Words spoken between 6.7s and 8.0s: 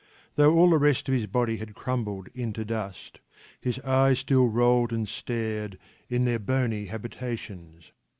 habitations.